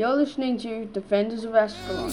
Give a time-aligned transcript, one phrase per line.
[0.00, 2.10] You're listening to Defenders of Ascalon.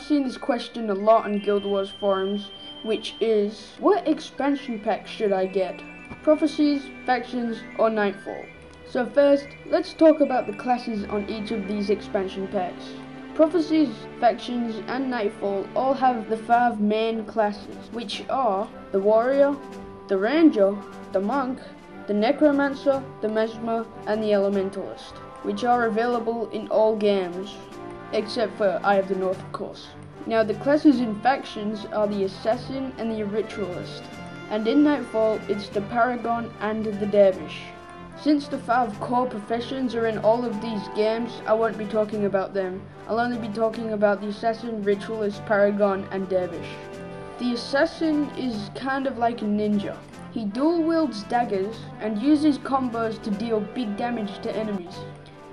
[0.00, 2.48] I've seen this question a lot on Guild Wars forums,
[2.84, 5.82] which is, what expansion pack should I get?
[6.22, 8.46] Prophecies, Factions, or Nightfall?
[8.88, 12.94] So first, let's talk about the classes on each of these expansion packs.
[13.34, 19.54] Prophecies, Factions, and Nightfall all have the five main classes, which are the Warrior,
[20.08, 20.74] the Ranger,
[21.12, 21.60] the Monk,
[22.06, 27.54] the Necromancer, the Mesmer, and the Elementalist, which are available in all games
[28.12, 29.88] except for Eye of the North, of course.
[30.26, 34.02] Now, the classes in factions are the Assassin and the Ritualist,
[34.50, 37.62] and in Nightfall, it's the Paragon and the Dervish.
[38.20, 42.26] Since the five core professions are in all of these games, I won't be talking
[42.26, 42.82] about them.
[43.08, 46.68] I'll only be talking about the Assassin, Ritualist, Paragon, and Dervish.
[47.38, 49.96] The Assassin is kind of like a ninja.
[50.32, 54.98] He dual wields daggers and uses combos to deal big damage to enemies.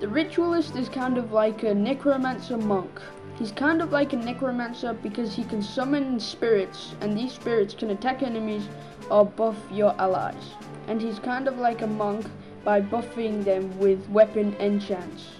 [0.00, 3.00] The ritualist is kind of like a necromancer monk.
[3.36, 7.90] He's kind of like a necromancer because he can summon spirits, and these spirits can
[7.90, 8.68] attack enemies
[9.10, 10.54] or buff your allies.
[10.86, 12.26] And he's kind of like a monk
[12.62, 15.30] by buffing them with weapon enchants.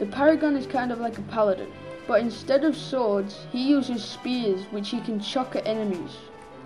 [0.00, 1.70] The paragon is kind of like a paladin,
[2.08, 6.16] but instead of swords, he uses spears which he can chuck at enemies.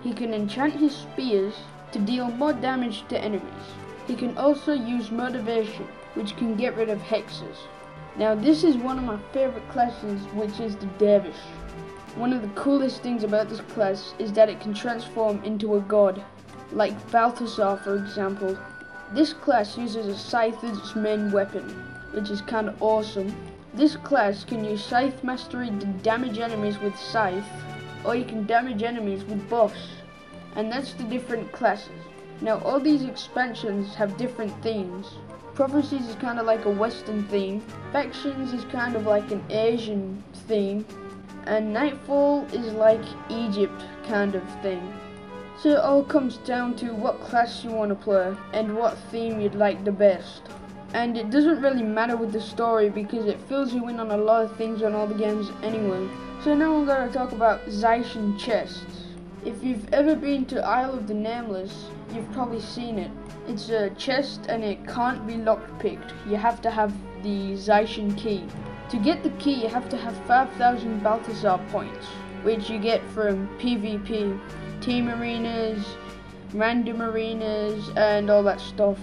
[0.01, 1.53] He can enchant his spears
[1.91, 3.67] to deal more damage to enemies.
[4.07, 7.57] He can also use motivation, which can get rid of hexes.
[8.17, 11.35] Now this is one of my favorite classes, which is the Dervish.
[12.15, 15.81] One of the coolest things about this class is that it can transform into a
[15.81, 16.23] god,
[16.71, 18.57] like Balthazar for example.
[19.13, 21.69] This class uses a scythe as its main weapon,
[22.11, 23.35] which is kinda awesome.
[23.73, 27.43] This class can use Scythe Mastery to damage enemies with Scythe,
[28.05, 29.89] or you can damage enemies with buffs,
[30.55, 32.01] and that's the different classes.
[32.39, 35.15] Now all these expansions have different themes.
[35.55, 37.61] Prophecies is kind of like a Western theme,
[37.93, 40.85] Factions is kind of like an Asian theme,
[41.45, 42.99] and Nightfall is like
[43.29, 44.93] Egypt kind of thing.
[45.57, 49.39] So it all comes down to what class you want to play and what theme
[49.39, 50.41] you'd like the best.
[50.93, 54.17] And it doesn't really matter with the story because it fills you in on a
[54.17, 56.05] lot of things on all the games anyway.
[56.43, 59.04] So now we're going to talk about Zaishen chests.
[59.45, 63.11] If you've ever been to Isle of the Nameless, you've probably seen it.
[63.47, 66.13] It's a chest and it can't be lockpicked.
[66.27, 66.91] You have to have
[67.21, 68.43] the Zaishen key.
[68.89, 72.07] To get the key, you have to have 5,000 Balthazar points,
[72.41, 74.39] which you get from PvP,
[74.81, 75.85] team arenas,
[76.55, 78.97] random arenas, and all that stuff.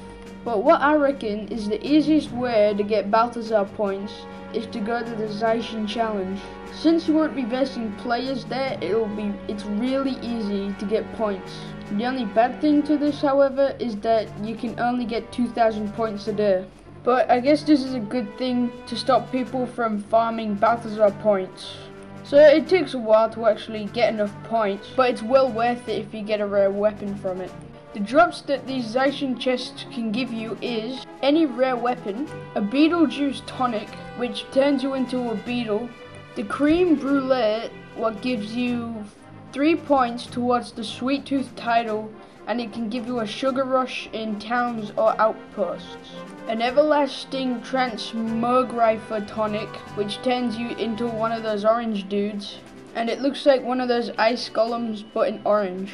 [0.44, 4.12] But what I reckon is the easiest way to get Balthazar points
[4.52, 6.40] is to go to the Zaishen challenge.
[6.72, 11.52] Since you won't be versing players there, it'll be it's really easy to get points.
[11.92, 16.26] The only bad thing to this, however, is that you can only get 2,000 points
[16.28, 16.64] a day.
[17.04, 21.76] But I guess this is a good thing to stop people from farming Balthazar points.
[22.24, 26.06] So it takes a while to actually get enough points, but it's well worth it
[26.06, 27.50] if you get a rare weapon from it.
[27.92, 33.42] The drops that these Zaishen chests can give you is any rare weapon, a Beetlejuice
[33.46, 35.90] tonic, which turns you into a beetle,
[36.34, 39.04] the Cream Brulee, what gives you
[39.52, 42.10] 3 points towards the Sweet Tooth title,
[42.46, 46.16] and it can give you a Sugar Rush in towns or outposts.
[46.48, 52.60] An Everlasting Transmogrifier tonic, which turns you into one of those orange dudes,
[52.94, 55.92] and it looks like one of those ice golems but in orange.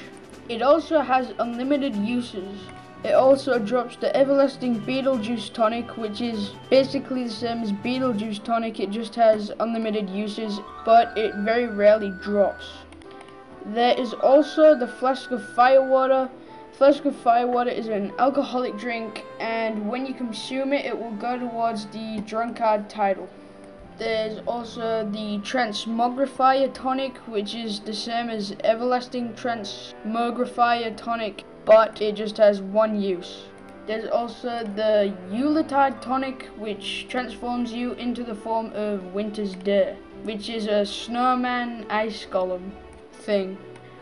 [0.49, 2.61] It also has unlimited uses.
[3.05, 8.81] It also drops the Everlasting Beetlejuice Tonic, which is basically the same as Beetlejuice Tonic,
[8.81, 12.65] it just has unlimited uses, but it very rarely drops.
[13.67, 16.29] There is also the Flask of Firewater.
[16.73, 21.39] Flask of Firewater is an alcoholic drink, and when you consume it, it will go
[21.39, 23.29] towards the Drunkard title.
[23.99, 32.15] There's also the Transmogrifier Tonic, which is the same as Everlasting Transmogrifier Tonic, but it
[32.15, 33.47] just has one use.
[33.89, 39.97] There's also the Yuletide Tonic, which transforms you into the form of Wintersday.
[40.23, 42.71] which is a snowman ice golem
[43.13, 43.59] thing.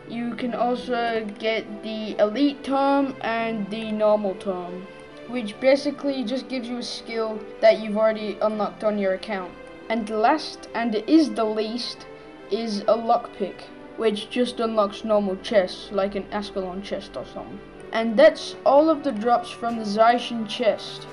[0.08, 4.86] You can also get the elite tome and the normal tome,
[5.28, 9.52] which basically just gives you a skill that you've already unlocked on your account.
[9.88, 12.06] And last, and it is the least,
[12.50, 13.62] is a lockpick,
[13.96, 17.60] which just unlocks normal chests, like an Ascalon chest or something.
[17.92, 21.06] And that's all of the drops from the Zaishen chest.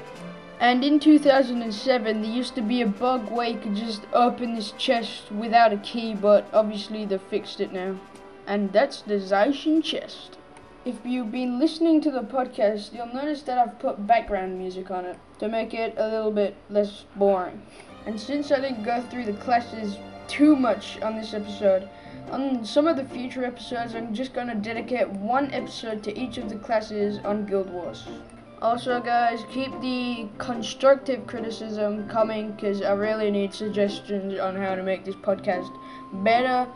[0.60, 4.72] And in 2007, there used to be a bug where you could just open this
[4.72, 8.00] chest without a key, but obviously they fixed it now.
[8.48, 10.38] And that's the Zaishen chest.
[10.86, 15.06] If you've been listening to the podcast, you'll notice that I've put background music on
[15.06, 17.62] it to make it a little bit less boring.
[18.06, 19.98] And since I didn't go through the classes
[20.28, 21.90] too much on this episode,
[22.32, 26.38] on some of the future episodes, I'm just going to dedicate one episode to each
[26.38, 28.08] of the classes on Guild Wars.
[28.62, 34.82] Also, guys, keep the constructive criticism coming because I really need suggestions on how to
[34.82, 35.70] make this podcast
[36.24, 36.68] better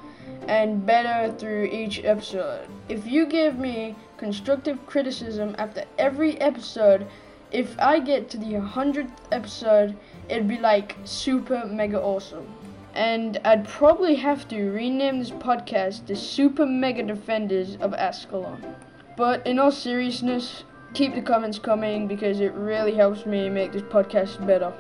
[0.50, 2.68] and better through each episode.
[2.90, 7.08] If you give me constructive criticism after every episode,
[7.52, 9.96] if I get to the 100th episode,
[10.30, 12.48] it'd be like super mega awesome.
[12.94, 18.76] And I'd probably have to rename this podcast the Super Mega Defenders of Ascalon.
[19.16, 20.64] But in all seriousness,
[20.94, 24.74] keep the comments coming because it really helps me make this podcast better.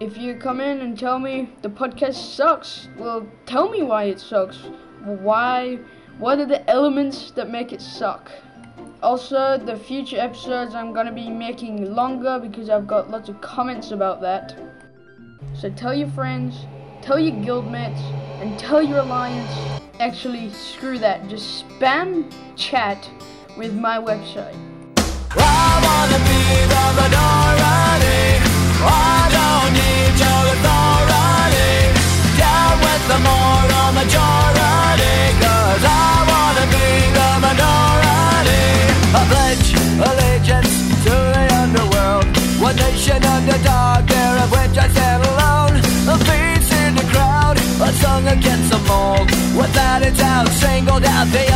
[0.00, 4.20] If you come in and tell me the podcast sucks, well, tell me why it
[4.20, 4.58] sucks.
[5.04, 5.78] Why?
[6.18, 8.30] What are the elements that make it suck?
[9.02, 13.92] Also, the future episodes I'm gonna be making longer because I've got lots of comments
[13.92, 14.54] about that.
[15.54, 16.66] So tell your friends,
[17.00, 18.02] tell your guildmates,
[18.42, 19.80] and tell your alliance.
[20.00, 21.26] Actually, screw that.
[21.28, 23.08] Just spam chat
[23.56, 24.56] with my website.
[42.70, 43.20] One nation
[43.64, 45.74] dark, there of which I stand alone.
[46.06, 49.28] A face in the crowd, a song against the mold.
[49.58, 51.49] Without a doubt, singled out the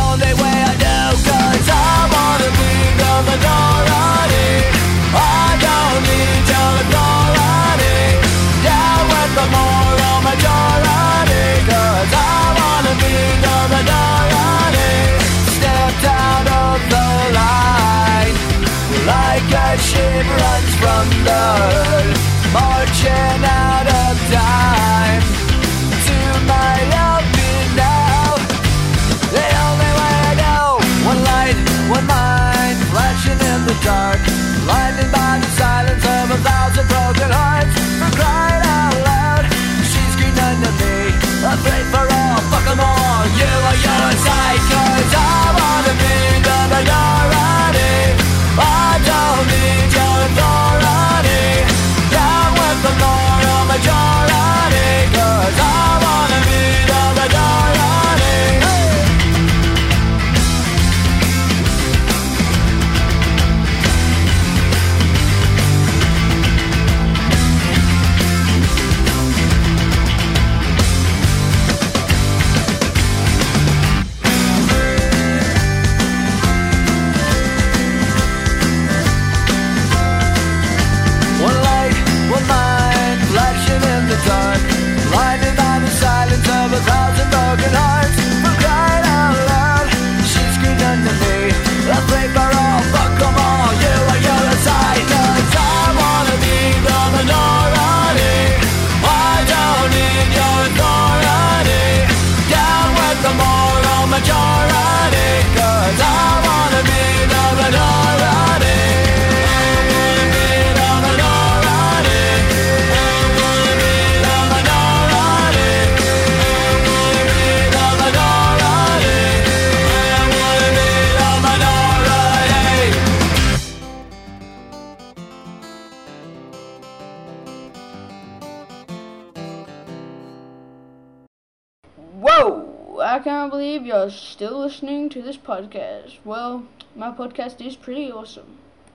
[133.25, 136.19] Can't believe you're still listening to this podcast.
[136.23, 138.59] Well, my podcast is pretty awesome.